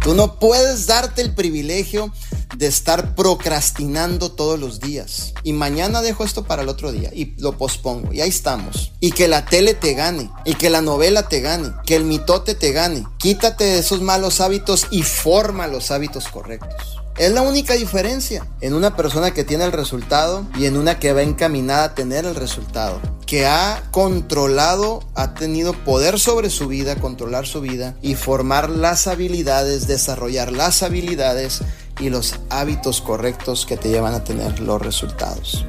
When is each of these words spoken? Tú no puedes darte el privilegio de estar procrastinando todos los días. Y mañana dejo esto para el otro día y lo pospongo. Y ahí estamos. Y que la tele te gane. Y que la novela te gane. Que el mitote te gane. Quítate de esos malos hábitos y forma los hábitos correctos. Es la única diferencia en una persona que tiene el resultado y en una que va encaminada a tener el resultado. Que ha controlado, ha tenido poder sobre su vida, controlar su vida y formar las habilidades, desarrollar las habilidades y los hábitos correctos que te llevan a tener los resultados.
Tú 0.00 0.14
no 0.14 0.38
puedes 0.38 0.86
darte 0.86 1.22
el 1.22 1.34
privilegio 1.34 2.12
de 2.56 2.66
estar 2.66 3.14
procrastinando 3.14 4.32
todos 4.32 4.58
los 4.58 4.80
días. 4.80 5.34
Y 5.42 5.52
mañana 5.52 6.02
dejo 6.02 6.24
esto 6.24 6.44
para 6.44 6.62
el 6.62 6.68
otro 6.68 6.92
día 6.92 7.10
y 7.12 7.34
lo 7.38 7.56
pospongo. 7.56 8.12
Y 8.12 8.20
ahí 8.20 8.28
estamos. 8.28 8.92
Y 9.00 9.12
que 9.12 9.28
la 9.28 9.44
tele 9.44 9.74
te 9.74 9.94
gane. 9.94 10.30
Y 10.44 10.54
que 10.54 10.70
la 10.70 10.82
novela 10.82 11.28
te 11.28 11.40
gane. 11.40 11.72
Que 11.86 11.96
el 11.96 12.04
mitote 12.04 12.54
te 12.54 12.72
gane. 12.72 13.06
Quítate 13.18 13.64
de 13.64 13.78
esos 13.78 14.00
malos 14.00 14.40
hábitos 14.40 14.86
y 14.90 15.02
forma 15.02 15.66
los 15.66 15.90
hábitos 15.90 16.28
correctos. 16.28 17.00
Es 17.20 17.32
la 17.32 17.42
única 17.42 17.74
diferencia 17.74 18.46
en 18.62 18.72
una 18.72 18.96
persona 18.96 19.32
que 19.32 19.44
tiene 19.44 19.64
el 19.64 19.72
resultado 19.72 20.46
y 20.56 20.64
en 20.64 20.78
una 20.78 20.98
que 20.98 21.12
va 21.12 21.20
encaminada 21.20 21.84
a 21.84 21.94
tener 21.94 22.24
el 22.24 22.34
resultado. 22.34 22.98
Que 23.26 23.46
ha 23.46 23.82
controlado, 23.90 25.02
ha 25.14 25.34
tenido 25.34 25.74
poder 25.74 26.18
sobre 26.18 26.48
su 26.48 26.66
vida, 26.66 26.96
controlar 26.96 27.46
su 27.46 27.60
vida 27.60 27.94
y 28.00 28.14
formar 28.14 28.70
las 28.70 29.06
habilidades, 29.06 29.86
desarrollar 29.86 30.50
las 30.50 30.82
habilidades 30.82 31.60
y 32.00 32.10
los 32.10 32.34
hábitos 32.48 33.00
correctos 33.00 33.66
que 33.66 33.76
te 33.76 33.90
llevan 33.90 34.14
a 34.14 34.24
tener 34.24 34.60
los 34.60 34.80
resultados. 34.80 35.66